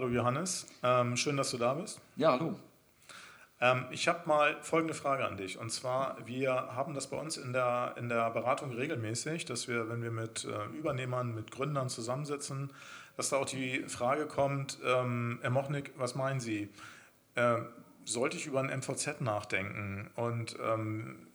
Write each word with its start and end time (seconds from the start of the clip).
Hallo 0.00 0.12
Johannes, 0.12 0.66
ähm, 0.82 1.14
schön, 1.14 1.36
dass 1.36 1.50
du 1.50 1.58
da 1.58 1.74
bist. 1.74 2.00
Ja, 2.16 2.32
hallo. 2.32 2.58
Ähm, 3.60 3.84
ich 3.90 4.08
habe 4.08 4.26
mal 4.26 4.56
folgende 4.62 4.94
Frage 4.94 5.26
an 5.26 5.36
dich. 5.36 5.58
Und 5.58 5.70
zwar, 5.70 6.16
wir 6.26 6.54
haben 6.54 6.94
das 6.94 7.10
bei 7.10 7.18
uns 7.18 7.36
in 7.36 7.52
der, 7.52 7.96
in 7.98 8.08
der 8.08 8.30
Beratung 8.30 8.72
regelmäßig, 8.72 9.44
dass 9.44 9.68
wir, 9.68 9.90
wenn 9.90 10.02
wir 10.02 10.10
mit 10.10 10.46
äh, 10.46 10.74
Übernehmern, 10.74 11.34
mit 11.34 11.50
Gründern 11.50 11.90
zusammensitzen, 11.90 12.72
dass 13.18 13.28
da 13.28 13.36
auch 13.36 13.44
die 13.44 13.80
Frage 13.88 14.24
kommt, 14.24 14.78
ähm, 14.86 15.38
Herr 15.42 15.50
Mochnik, 15.50 15.92
was 15.98 16.14
meinen 16.14 16.40
Sie? 16.40 16.70
Äh, 17.34 17.58
sollte 18.06 18.38
ich 18.38 18.46
über 18.46 18.60
ein 18.60 18.74
MVZ 18.74 19.20
nachdenken? 19.20 20.08
Und 20.16 20.56
ähm, 20.64 21.26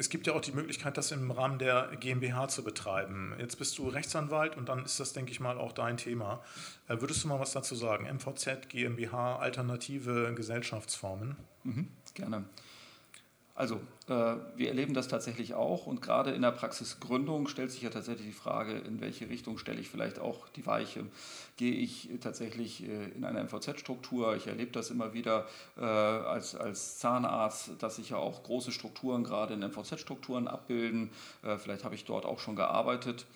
es 0.00 0.08
gibt 0.08 0.26
ja 0.26 0.32
auch 0.32 0.40
die 0.40 0.52
Möglichkeit, 0.52 0.96
das 0.96 1.12
im 1.12 1.30
Rahmen 1.30 1.58
der 1.58 1.90
GmbH 2.00 2.48
zu 2.48 2.64
betreiben. 2.64 3.34
Jetzt 3.38 3.58
bist 3.58 3.76
du 3.76 3.86
Rechtsanwalt 3.86 4.56
und 4.56 4.68
dann 4.70 4.82
ist 4.82 4.98
das, 4.98 5.12
denke 5.12 5.30
ich 5.30 5.40
mal, 5.40 5.58
auch 5.58 5.72
dein 5.72 5.98
Thema. 5.98 6.42
Äh, 6.88 7.00
würdest 7.02 7.22
du 7.22 7.28
mal 7.28 7.38
was 7.38 7.52
dazu 7.52 7.74
sagen? 7.74 8.06
MVZ, 8.06 8.70
GmbH, 8.70 9.36
alternative 9.36 10.32
Gesellschaftsformen? 10.34 11.36
Mhm, 11.64 11.88
gerne. 12.14 12.44
Also, 13.60 13.78
äh, 14.08 14.36
wir 14.56 14.68
erleben 14.68 14.94
das 14.94 15.06
tatsächlich 15.06 15.52
auch 15.52 15.86
und 15.86 16.00
gerade 16.00 16.30
in 16.30 16.40
der 16.40 16.50
Praxisgründung 16.50 17.46
stellt 17.46 17.70
sich 17.70 17.82
ja 17.82 17.90
tatsächlich 17.90 18.28
die 18.28 18.32
Frage, 18.32 18.72
in 18.72 19.02
welche 19.02 19.28
Richtung 19.28 19.58
stelle 19.58 19.78
ich 19.78 19.90
vielleicht 19.90 20.18
auch 20.18 20.48
die 20.48 20.64
Weiche. 20.64 21.04
Gehe 21.58 21.74
ich 21.74 22.08
tatsächlich 22.22 22.88
äh, 22.88 23.10
in 23.14 23.22
eine 23.22 23.44
MVZ-Struktur? 23.44 24.34
Ich 24.34 24.46
erlebe 24.46 24.72
das 24.72 24.88
immer 24.88 25.12
wieder 25.12 25.46
äh, 25.76 25.82
als, 25.82 26.54
als 26.54 27.00
Zahnarzt, 27.00 27.72
dass 27.80 27.96
sich 27.96 28.08
ja 28.08 28.16
auch 28.16 28.44
große 28.44 28.72
Strukturen 28.72 29.24
gerade 29.24 29.52
in 29.52 29.60
MVZ-Strukturen 29.60 30.48
abbilden. 30.48 31.10
Äh, 31.42 31.58
vielleicht 31.58 31.84
habe 31.84 31.94
ich 31.94 32.06
dort 32.06 32.24
auch 32.24 32.38
schon 32.38 32.56
gearbeitet. 32.56 33.26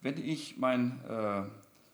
Wenn 0.00 0.16
ich 0.16 0.56
mein 0.56 1.04
äh, 1.06 1.42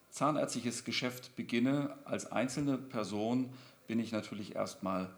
zahnärztliches 0.09 0.85
Geschäft 0.85 1.35
beginne 1.35 1.97
als 2.05 2.31
einzelne 2.31 2.77
Person, 2.77 3.53
bin 3.87 3.99
ich 3.99 4.13
natürlich 4.13 4.55
erstmal 4.55 5.09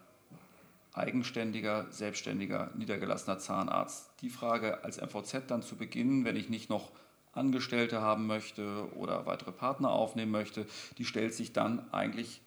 eigenständiger, 0.96 1.86
selbstständiger, 1.90 2.70
niedergelassener 2.74 3.38
Zahnarzt. 3.38 4.10
Die 4.22 4.30
Frage 4.30 4.82
als 4.84 5.00
MVZ 5.00 5.42
dann 5.48 5.62
zu 5.62 5.76
beginnen, 5.76 6.24
wenn 6.24 6.36
ich 6.36 6.48
nicht 6.48 6.70
noch 6.70 6.90
Angestellte 7.32 8.00
haben 8.00 8.26
möchte 8.26 8.88
oder 8.94 9.26
weitere 9.26 9.52
Partner 9.52 9.90
aufnehmen 9.90 10.32
möchte, 10.32 10.66
die 10.96 11.04
stellt 11.04 11.34
sich 11.34 11.52
dann 11.52 11.92
eigentlich 11.92 12.40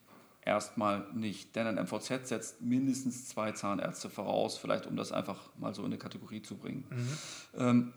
erstmal 0.44 1.06
nicht. 1.14 1.56
Denn 1.56 1.68
ein 1.68 1.76
MVZ 1.76 2.28
setzt 2.28 2.62
mindestens 2.62 3.28
zwei 3.28 3.52
Zahnärzte 3.52 4.10
voraus, 4.10 4.58
vielleicht 4.58 4.88
um 4.88 4.96
das 4.96 5.12
einfach 5.12 5.38
mal 5.58 5.76
so 5.76 5.82
in 5.82 5.88
eine 5.88 5.98
Kategorie 5.98 6.42
zu 6.42 6.58
bringen. 6.58 6.86
Mhm. 6.90 7.62
Ähm, 7.62 7.94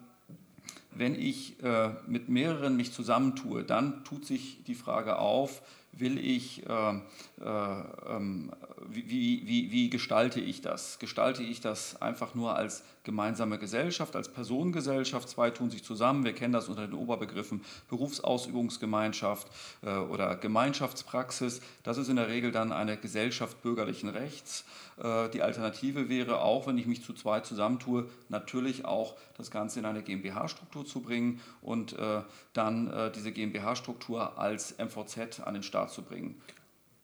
wenn 0.95 1.15
ich 1.15 1.63
äh, 1.63 1.95
mit 2.07 2.29
mehreren 2.29 2.77
mich 2.77 2.93
zusammentue, 2.93 3.65
dann 3.65 4.05
tut 4.05 4.27
sich 4.27 4.63
die 4.65 4.75
Frage 4.75 5.19
auf, 5.19 5.63
will 5.93 6.19
ich, 6.19 6.67
äh, 6.67 6.95
äh, 7.41 7.83
ähm, 8.09 8.53
wie, 8.95 9.43
wie, 9.47 9.71
wie 9.71 9.91
gestalte 9.91 10.41
ich 10.41 10.61
das? 10.61 10.99
Gestalte 10.99 11.43
ich 11.43 11.61
das 11.61 12.01
einfach 12.01 12.35
nur 12.35 12.57
als 12.57 12.83
gemeinsame 13.05 13.59
Gesellschaft, 13.59 14.17
als 14.17 14.29
Personengesellschaft? 14.29 15.29
Zwei 15.29 15.51
tun 15.51 15.71
sich 15.71 15.85
zusammen. 15.85 16.25
Wir 16.25 16.33
kennen 16.33 16.53
das 16.53 16.69
unter 16.69 16.87
den 16.87 16.95
Oberbegriffen 16.95 17.65
Berufsausübungsgemeinschaft 17.89 19.49
äh, 19.83 19.97
oder 19.97 20.37
Gemeinschaftspraxis. 20.37 21.61
Das 21.83 21.99
ist 21.99 22.09
in 22.09 22.17
der 22.17 22.29
Regel 22.29 22.53
dann 22.53 22.73
eine 22.73 22.97
Gesellschaft 22.97 23.63
bürgerlichen 23.63 24.09
Rechts. 24.09 24.65
Äh, 25.03 25.29
die 25.31 25.43
Alternative 25.43 26.09
wäre 26.09 26.43
auch, 26.43 26.67
wenn 26.67 26.79
ich 26.79 26.87
mich 26.87 27.03
zu 27.03 27.13
zwei 27.13 27.41
zusammentue, 27.41 28.09
natürlich 28.29 28.85
auch 28.85 29.17
das 29.37 29.51
Ganze 29.51 29.79
in 29.79 29.85
eine 29.85 30.03
GmbH-Struktur 30.03 30.87
zu 30.87 31.01
bringen 31.01 31.41
und 31.61 31.99
äh, 31.99 32.23
dann 32.53 32.91
äh, 32.93 33.11
diese 33.11 33.33
GmbH-Struktur 33.33 34.39
als 34.39 34.77
MVZ 34.79 35.41
an 35.41 35.55
den 35.55 35.63
Start 35.63 35.91
zu 35.91 36.03
bringen. 36.03 36.41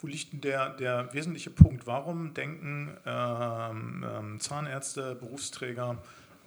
Wo 0.00 0.06
liegt 0.06 0.32
denn 0.32 0.41
der, 0.41 0.70
der 0.70 1.12
wesentliche 1.12 1.50
Punkt? 1.50 1.86
Warum 1.86 2.32
denken 2.32 2.96
ähm, 3.04 4.04
ähm, 4.08 4.41
Zahnärzte, 4.41 5.16
Berufsträger 5.16 5.98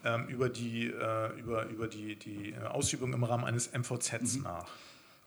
ähm, 0.06 0.28
über 0.28 0.48
die, 0.48 0.88
äh, 0.88 1.40
über, 1.40 1.66
über 1.66 1.88
die, 1.88 2.16
die 2.16 2.56
Ausübung 2.58 3.14
im 3.14 3.24
Rahmen 3.24 3.44
eines 3.44 3.72
MVZs 3.74 4.38
mhm. 4.38 4.44
nach? 4.44 4.68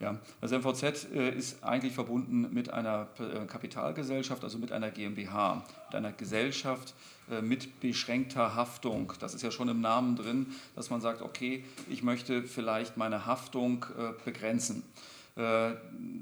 Ja, 0.00 0.18
das 0.40 0.50
MVZ 0.50 1.06
äh, 1.14 1.30
ist 1.30 1.62
eigentlich 1.62 1.94
verbunden 1.94 2.52
mit 2.52 2.68
einer 2.68 3.08
äh, 3.18 3.46
Kapitalgesellschaft, 3.46 4.42
also 4.42 4.58
mit 4.58 4.72
einer 4.72 4.90
GmbH, 4.90 5.62
mit 5.86 5.94
einer 5.94 6.12
Gesellschaft 6.12 6.94
äh, 7.30 7.40
mit 7.40 7.80
beschränkter 7.80 8.54
Haftung. 8.54 9.12
Das 9.20 9.34
ist 9.34 9.42
ja 9.42 9.50
schon 9.50 9.68
im 9.68 9.80
Namen 9.80 10.16
drin, 10.16 10.46
dass 10.74 10.90
man 10.90 11.00
sagt, 11.00 11.22
okay, 11.22 11.64
ich 11.88 12.02
möchte 12.02 12.42
vielleicht 12.42 12.96
meine 12.96 13.24
Haftung 13.24 13.86
äh, 13.96 14.12
begrenzen. 14.24 14.82
Äh, 15.36 15.72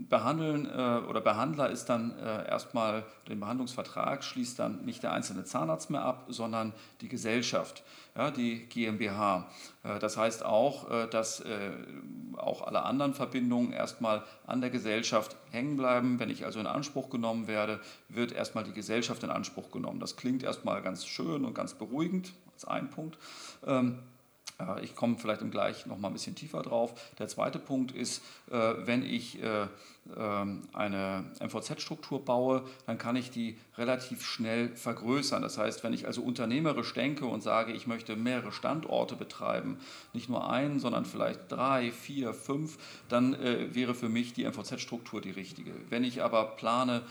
behandeln 0.09 0.65
äh, 0.65 1.07
oder 1.07 1.21
Behandler 1.21 1.69
ist 1.69 1.87
dann 1.87 2.17
äh, 2.19 2.49
erstmal 2.49 3.05
den 3.29 3.41
Behandlungsvertrag 3.41 4.25
schließt 4.25 4.59
dann 4.59 4.87
nicht 4.87 5.03
der 5.03 5.13
einzelne 5.13 5.45
Zahnarzt 5.45 5.91
mehr 5.91 6.03
ab, 6.03 6.25
sondern 6.29 6.73
die 7.03 7.09
Gesellschaft, 7.09 7.83
ja, 8.17 8.31
die 8.31 8.67
GmbH. 8.69 9.49
das 10.01 10.17
heißt 10.17 10.45
auch, 10.45 11.09
dass 11.09 11.43
auch 12.37 12.67
alle 12.67 12.83
anderen 12.83 13.15
Verbindungen 13.15 13.73
erstmal 13.73 14.23
an 14.47 14.61
der 14.61 14.71
Gesellschaft 14.71 15.37
hängen 15.51 15.77
bleiben. 15.77 16.19
Wenn 16.19 16.29
ich 16.29 16.45
also 16.45 16.61
in 16.61 16.67
Anspruch 16.67 17.09
genommen 17.09 17.47
werde, 17.47 17.81
wird 18.09 18.33
erstmal 18.33 18.65
die 18.65 18.73
Gesellschaft 18.73 19.23
in 19.23 19.31
Anspruch 19.31 19.71
genommen. 19.71 20.01
Das 20.01 20.17
klingt 20.17 20.43
erstmal 20.43 20.83
ganz 20.83 21.07
schön 21.07 21.45
und 21.45 21.55
ganz 21.55 21.75
beruhigend 21.75 22.33
als 22.53 22.67
ein 22.67 22.91
Punkt. 22.91 23.17
Ähm, 24.63 24.77
äh, 24.77 24.85
ich 24.85 24.95
komme 24.95 25.17
vielleicht 25.17 25.43
im 25.43 25.51
Gleich 25.51 25.87
noch 25.87 25.99
mal 25.99 26.09
ein 26.09 26.13
bisschen 26.13 26.35
tiefer 26.35 26.63
drauf. 26.63 26.95
Der 27.19 27.29
zweite 27.29 27.59
Punkt 27.59 27.93
ist, 27.93 28.23
äh, 28.51 28.75
wenn 28.85 29.05
ich 29.05 29.43
äh, 29.43 29.67
ähm, 30.17 30.63
eine 30.73 31.25
MVZ-Struktur 31.41 32.25
baue, 32.25 32.63
dann 32.87 32.99
kann 32.99 33.17
ich 33.17 33.31
die 33.31 33.57
relativ 33.77 34.25
schnell 34.25 34.75
vergrößern. 34.75 35.43
Das 35.43 35.59
heißt, 35.59 35.85
wenn 35.85 35.93
ich 35.93 36.07
also 36.07 36.23
unternehmerisch 36.23 36.93
denke 36.95 37.27
und 37.27 37.43
sage, 37.43 37.73
ich 37.73 37.87
möchte 37.87 38.17
mehrere 38.17 38.53
Standorte 38.53 39.17
betreiben, 39.17 39.79
nicht 40.13 40.29
nur 40.29 40.51
einen, 40.51 40.81
sondern 40.81 41.05
vielleicht 41.05 41.51
drei, 41.51 41.93
vier, 41.93 42.35
fünf, 42.35 42.79
dann 43.09 43.37
wäre 43.41 43.95
für 43.95 44.09
mich 44.09 44.33
die 44.33 44.45
MVZ-Struktur 44.45 45.21
die 45.21 45.31
richtige. 45.31 45.73
Wenn 45.89 46.05
ich 46.05 46.23
aber 46.23 46.57
plane, 46.57 47.03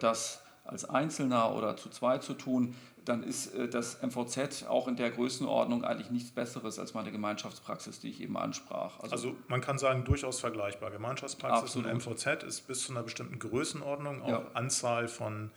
das 0.00 0.41
als 0.64 0.88
Einzelner 0.88 1.54
oder 1.54 1.76
zu 1.76 1.90
zweit 1.90 2.22
zu 2.22 2.34
tun, 2.34 2.74
dann 3.04 3.22
ist 3.22 3.54
äh, 3.54 3.68
das 3.68 4.00
MVZ 4.02 4.66
auch 4.68 4.88
in 4.88 4.96
der 4.96 5.10
Größenordnung 5.10 5.84
eigentlich 5.84 6.10
nichts 6.10 6.30
Besseres 6.30 6.78
als 6.78 6.94
meine 6.94 7.10
Gemeinschaftspraxis, 7.10 8.00
die 8.00 8.10
ich 8.10 8.20
eben 8.20 8.36
ansprach. 8.36 9.00
Also, 9.00 9.12
also 9.12 9.36
man 9.48 9.60
kann 9.60 9.78
sagen, 9.78 10.04
durchaus 10.04 10.40
vergleichbar. 10.40 10.90
Gemeinschaftspraxis 10.90 11.76
absolut. 11.76 11.86
und 11.90 11.96
MVZ 11.96 12.44
ist 12.44 12.66
bis 12.66 12.84
zu 12.84 12.92
einer 12.92 13.02
bestimmten 13.02 13.38
Größenordnung, 13.38 14.22
auch 14.22 14.28
ja. 14.28 14.46
Anzahl 14.54 15.08
von 15.08 15.50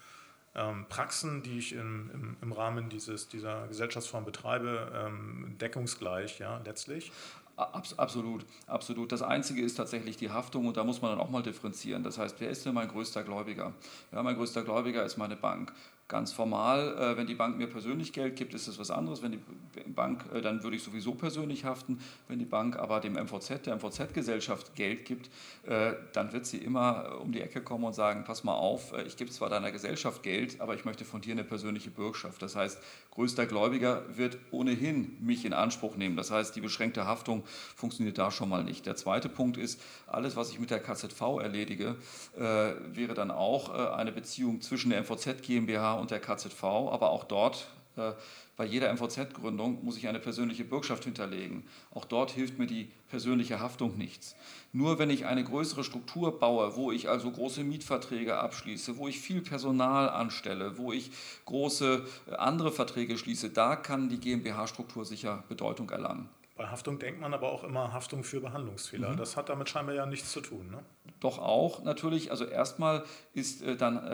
ähm, 0.56 0.86
Praxen, 0.90 1.44
die 1.44 1.60
ich 1.60 1.74
im, 1.74 2.10
im, 2.14 2.38
im, 2.42 2.52
Rahmen 2.52 2.90
dieses, 2.90 3.28
dieser 3.28 3.68
Gesellschaftsform 3.68 4.26
betreibe, 4.26 4.92
ähm, 4.96 5.56
deckungsgleich, 5.60 6.40
ja, 6.40 6.62
letztlich. 6.66 7.12
Absolut, 7.58 8.46
absolut. 8.68 9.12
Das 9.14 9.22
Einzige 9.22 9.62
ist 9.62 9.76
tatsächlich 9.76 10.18
die 10.18 10.30
Haftung 10.30 10.68
und 10.68 10.76
da 10.76 10.84
muss 10.84 11.02
man 11.02 11.12
dann 11.12 11.20
auch 11.22 11.30
mal 11.30 11.42
differenzieren. 11.42 12.04
Das 12.04 12.18
heißt, 12.18 12.42
wer 12.42 12.50
ist 12.50 12.66
denn 12.66 12.74
mein 12.74 12.90
größter 12.90 13.24
Gläubiger? 13.24 13.74
Ja, 14.12 14.22
mein 14.24 14.36
größter 14.36 14.64
Gläubiger 14.64 15.06
ist 15.06 15.18
meine 15.18 15.38
Bank. 15.38 15.72
Ganz 16.08 16.32
formal, 16.32 16.96
äh, 17.00 17.18
wenn 17.18 17.26
die 17.26 17.34
Bank 17.34 17.58
mir 17.58 17.66
persönlich 17.66 18.14
Geld 18.14 18.36
gibt, 18.36 18.54
ist 18.54 18.68
es 18.68 18.78
was 18.78 18.92
anderes. 18.92 19.24
Wenn 19.24 19.32
die 19.32 19.40
Bank, 19.88 20.24
äh, 20.36 20.42
dann 20.42 20.62
würde 20.62 20.76
ich 20.76 20.84
sowieso 20.84 21.16
persönlich 21.16 21.66
haften. 21.66 22.00
Wenn 22.28 22.38
die 22.38 22.46
Bank 22.46 22.78
aber 22.78 23.00
dem 23.00 23.14
MVZ, 23.14 23.66
der 23.66 23.74
MVZ-Gesellschaft 23.74 24.76
Geld 24.76 25.06
gibt, 25.06 25.32
äh, 25.66 25.94
dann 26.14 26.32
wird 26.32 26.46
sie 26.46 26.60
immer 26.60 27.20
um 27.22 27.32
die 27.32 27.42
Ecke 27.42 27.60
kommen 27.60 27.86
und 27.86 27.94
sagen, 27.94 28.24
pass 28.24 28.44
mal 28.44 28.54
auf, 28.54 28.94
ich 29.08 29.18
gebe 29.18 29.32
zwar 29.32 29.50
deiner 29.50 29.72
Gesellschaft 29.72 30.22
Geld, 30.22 30.62
aber 30.62 30.76
ich 30.76 30.86
möchte 30.86 31.06
von 31.06 31.22
dir 31.22 31.32
eine 31.32 31.44
persönliche 31.44 31.90
Bürgschaft. 31.90 32.40
Das 32.40 32.56
heißt, 32.56 32.78
größter 33.10 33.48
Gläubiger 33.48 34.04
wird 34.16 34.38
ohnehin 34.52 35.18
mich 35.22 35.44
in 35.44 35.54
Anspruch 35.54 35.96
nehmen. 35.96 36.18
Das 36.18 36.30
heißt, 36.30 36.56
die 36.56 36.62
beschränkte 36.62 37.08
Haftung 37.08 37.44
funktioniert 37.76 38.20
da 38.20 38.30
schon 38.30 38.50
mal 38.50 38.64
nicht. 38.64 38.86
Der 38.86 38.96
zweite 38.96 39.28
Punkt 39.28 39.58
ist, 39.58 39.82
alles, 40.06 40.36
was 40.36 40.52
ich 40.52 40.60
mit 40.60 40.70
der 40.70 40.82
KZV 40.82 41.40
erledige, 41.42 41.96
wäre 42.36 43.14
dann 43.16 43.32
auch 43.32 43.70
eine 43.70 44.12
Beziehung 44.12 44.62
zwischen 44.62 44.92
der 44.92 45.02
MVZ 45.02 45.42
GmbH 45.42 45.95
und 46.00 46.12
der 46.12 46.20
KZV, 46.20 46.64
aber 46.64 47.10
auch 47.10 47.24
dort 47.24 47.68
äh, 47.98 48.14
bei 48.58 48.66
jeder 48.66 48.94
MVZ-Gründung 48.94 49.84
muss 49.84 49.98
ich 49.98 50.08
eine 50.08 50.20
persönliche 50.20 50.64
Bürgschaft 50.64 51.04
hinterlegen. 51.04 51.68
Auch 51.94 52.06
dort 52.06 52.32
hilft 52.32 52.58
mir 52.58 52.68
die 52.68 52.90
persönliche 53.10 53.60
Haftung 53.60 53.98
nichts. 53.98 54.36
Nur 54.72 54.98
wenn 54.98 55.10
ich 55.10 55.26
eine 55.26 55.44
größere 55.44 55.84
Struktur 55.84 56.40
baue, 56.40 56.76
wo 56.78 56.92
ich 56.92 57.10
also 57.10 57.32
große 57.32 57.64
Mietverträge 57.64 58.38
abschließe, 58.38 58.98
wo 58.98 59.10
ich 59.10 59.20
viel 59.20 59.42
Personal 59.42 60.10
anstelle, 60.10 60.78
wo 60.78 60.94
ich 60.94 61.12
große 61.46 62.06
äh, 62.28 62.36
andere 62.36 62.72
Verträge 62.72 63.18
schließe, 63.18 63.50
da 63.50 63.76
kann 63.76 64.10
die 64.10 64.20
GmbH-Struktur 64.20 65.06
sicher 65.06 65.44
Bedeutung 65.50 65.90
erlangen. 65.90 66.30
Bei 66.56 66.68
Haftung 66.68 67.00
denkt 67.00 67.20
man 67.20 67.34
aber 67.34 67.52
auch 67.52 67.66
immer 67.66 67.92
Haftung 67.92 68.24
für 68.24 68.40
Behandlungsfehler. 68.40 69.12
Mhm. 69.12 69.18
Das 69.18 69.36
hat 69.36 69.50
damit 69.50 69.68
scheinbar 69.68 69.96
ja 69.96 70.06
nichts 70.06 70.32
zu 70.32 70.40
tun. 70.40 70.72
Ne? 70.72 70.80
Doch 71.26 71.40
auch 71.40 71.84
natürlich, 71.84 72.30
also 72.30 72.46
erstmal 72.46 73.04
ist 73.34 73.64
äh, 73.64 73.76
dann 73.76 73.98
äh, 73.98 74.10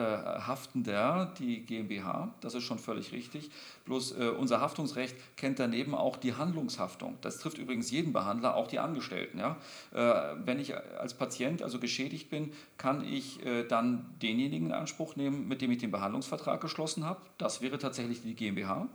haftender 0.47 1.33
die 1.39 1.59
GmbH, 1.59 2.33
das 2.39 2.53
ist 2.53 2.63
schon 2.63 2.79
völlig 2.79 3.11
richtig. 3.11 3.49
Bloß 3.83 4.17
äh, 4.17 4.29
unser 4.29 4.61
Haftungsrecht 4.61 5.17
kennt 5.35 5.59
daneben 5.59 5.93
auch 5.93 6.15
die 6.15 6.35
Handlungshaftung. 6.35 7.17
Das 7.19 7.39
trifft 7.39 7.57
übrigens 7.57 7.91
jeden 7.91 8.13
Behandler, 8.13 8.55
auch 8.55 8.67
die 8.67 8.79
Angestellten. 8.79 9.39
Ja? 9.39 9.57
Äh, 9.93 10.37
wenn 10.45 10.57
ich 10.57 10.73
als 10.73 11.13
Patient 11.13 11.63
also 11.63 11.79
geschädigt 11.79 12.29
bin, 12.29 12.53
kann 12.77 13.03
ich 13.03 13.45
äh, 13.45 13.65
dann 13.65 14.05
denjenigen 14.21 14.67
in 14.67 14.73
Anspruch 14.73 15.17
nehmen, 15.17 15.49
mit 15.49 15.61
dem 15.61 15.69
ich 15.71 15.79
den 15.79 15.91
Behandlungsvertrag 15.91 16.61
geschlossen 16.61 17.03
habe. 17.03 17.19
Das 17.37 17.61
wäre 17.61 17.77
tatsächlich 17.77 18.21
die 18.21 18.35
GmbH. 18.35 18.87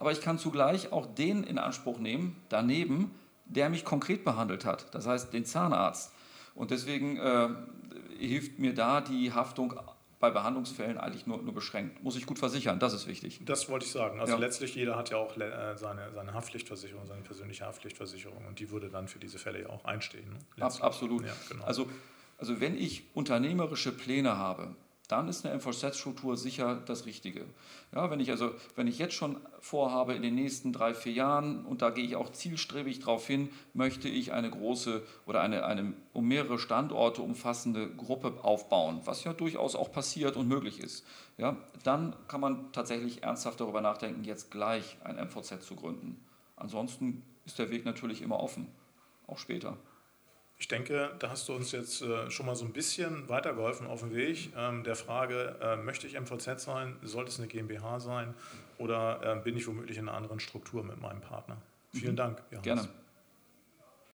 Aber 0.00 0.10
ich 0.10 0.20
kann 0.20 0.40
zugleich 0.40 0.90
auch 0.92 1.06
den 1.06 1.44
in 1.44 1.56
Anspruch 1.56 2.00
nehmen, 2.00 2.34
daneben, 2.48 3.12
der 3.44 3.70
mich 3.70 3.84
konkret 3.84 4.24
behandelt 4.24 4.64
hat. 4.64 4.92
Das 4.92 5.06
heißt, 5.06 5.32
den 5.32 5.44
Zahnarzt. 5.44 6.10
Und 6.54 6.70
deswegen 6.70 7.16
äh, 7.16 7.48
hilft 8.18 8.58
mir 8.58 8.74
da 8.74 9.00
die 9.00 9.32
Haftung 9.32 9.74
bei 10.20 10.30
Behandlungsfällen 10.30 10.98
eigentlich 10.98 11.26
nur, 11.26 11.38
nur 11.42 11.54
beschränkt. 11.54 12.04
Muss 12.04 12.14
ich 12.14 12.26
gut 12.26 12.38
versichern, 12.38 12.78
das 12.78 12.92
ist 12.92 13.06
wichtig. 13.06 13.40
Das 13.46 13.70
wollte 13.70 13.86
ich 13.86 13.92
sagen. 13.92 14.20
Also 14.20 14.34
ja. 14.34 14.38
letztlich 14.38 14.74
jeder 14.74 14.96
hat 14.96 15.08
ja 15.10 15.16
auch 15.16 15.34
äh, 15.38 15.76
seine, 15.76 16.12
seine 16.12 16.34
Haftpflichtversicherung, 16.34 17.06
seine 17.06 17.22
persönliche 17.22 17.64
Haftpflichtversicherung 17.64 18.44
und 18.46 18.60
die 18.60 18.70
würde 18.70 18.90
dann 18.90 19.08
für 19.08 19.18
diese 19.18 19.38
Fälle 19.38 19.62
ja 19.62 19.70
auch 19.70 19.86
einstehen. 19.86 20.28
Ne? 20.56 20.64
Ab, 20.64 20.74
absolut. 20.82 21.24
Ja, 21.24 21.32
genau. 21.48 21.64
also, 21.64 21.88
also 22.36 22.60
wenn 22.60 22.76
ich 22.76 23.04
unternehmerische 23.14 23.92
Pläne 23.92 24.36
habe, 24.36 24.76
dann 25.10 25.28
ist 25.28 25.44
eine 25.44 25.56
MVZ-Struktur 25.56 26.36
sicher 26.36 26.76
das 26.86 27.04
Richtige. 27.04 27.44
Ja, 27.92 28.10
wenn, 28.10 28.20
ich 28.20 28.30
also, 28.30 28.52
wenn 28.76 28.86
ich 28.86 28.98
jetzt 28.98 29.14
schon 29.14 29.36
vorhabe, 29.58 30.14
in 30.14 30.22
den 30.22 30.36
nächsten 30.36 30.72
drei, 30.72 30.94
vier 30.94 31.12
Jahren, 31.12 31.64
und 31.64 31.82
da 31.82 31.90
gehe 31.90 32.04
ich 32.04 32.14
auch 32.14 32.30
zielstrebig 32.30 33.00
darauf 33.00 33.26
hin, 33.26 33.50
möchte 33.74 34.08
ich 34.08 34.32
eine 34.32 34.50
große 34.50 35.02
oder 35.26 35.40
eine, 35.40 35.64
eine 35.64 35.94
um 36.12 36.28
mehrere 36.28 36.58
Standorte 36.58 37.22
umfassende 37.22 37.88
Gruppe 37.88 38.34
aufbauen, 38.42 39.00
was 39.04 39.24
ja 39.24 39.32
durchaus 39.32 39.74
auch 39.74 39.90
passiert 39.90 40.36
und 40.36 40.46
möglich 40.46 40.78
ist, 40.78 41.04
ja, 41.38 41.56
dann 41.82 42.14
kann 42.28 42.40
man 42.40 42.70
tatsächlich 42.72 43.22
ernsthaft 43.24 43.60
darüber 43.60 43.80
nachdenken, 43.80 44.22
jetzt 44.22 44.50
gleich 44.50 44.96
ein 45.02 45.16
MVZ 45.16 45.62
zu 45.62 45.74
gründen. 45.74 46.24
Ansonsten 46.56 47.22
ist 47.46 47.58
der 47.58 47.70
Weg 47.70 47.84
natürlich 47.84 48.22
immer 48.22 48.38
offen, 48.38 48.68
auch 49.26 49.38
später. 49.38 49.76
Ich 50.60 50.68
denke, 50.68 51.10
da 51.18 51.30
hast 51.30 51.48
du 51.48 51.54
uns 51.54 51.72
jetzt 51.72 52.02
äh, 52.02 52.30
schon 52.30 52.44
mal 52.44 52.54
so 52.54 52.66
ein 52.66 52.72
bisschen 52.72 53.26
weitergeholfen 53.30 53.86
auf 53.86 54.00
dem 54.00 54.14
Weg 54.14 54.52
ähm, 54.56 54.84
der 54.84 54.94
Frage, 54.94 55.56
äh, 55.62 55.76
möchte 55.76 56.06
ich 56.06 56.20
MVZ 56.20 56.60
sein, 56.60 56.96
sollte 57.02 57.30
es 57.30 57.38
eine 57.38 57.48
GmbH 57.48 57.98
sein 57.98 58.34
oder 58.76 59.38
äh, 59.38 59.42
bin 59.42 59.56
ich 59.56 59.66
womöglich 59.66 59.96
in 59.96 60.06
einer 60.06 60.16
anderen 60.18 60.38
Struktur 60.38 60.84
mit 60.84 61.00
meinem 61.00 61.22
Partner? 61.22 61.56
Vielen 61.92 62.12
mhm. 62.12 62.16
Dank. 62.16 62.42
Johannes. 62.50 62.64
Gerne. 62.64 62.88